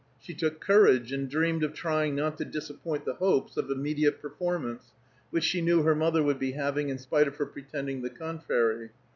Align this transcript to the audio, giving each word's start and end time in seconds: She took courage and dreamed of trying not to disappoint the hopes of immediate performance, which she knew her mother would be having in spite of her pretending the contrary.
She 0.19 0.33
took 0.33 0.59
courage 0.59 1.11
and 1.11 1.29
dreamed 1.29 1.63
of 1.63 1.75
trying 1.75 2.15
not 2.15 2.39
to 2.39 2.43
disappoint 2.45 3.05
the 3.05 3.13
hopes 3.13 3.55
of 3.55 3.69
immediate 3.69 4.19
performance, 4.19 4.93
which 5.29 5.43
she 5.43 5.61
knew 5.61 5.83
her 5.83 5.93
mother 5.93 6.23
would 6.23 6.39
be 6.39 6.53
having 6.53 6.89
in 6.89 6.97
spite 6.97 7.27
of 7.27 7.35
her 7.35 7.45
pretending 7.45 8.01
the 8.01 8.09
contrary. 8.09 8.89